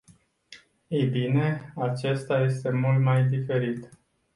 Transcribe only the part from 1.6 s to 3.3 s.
acesta este mult mai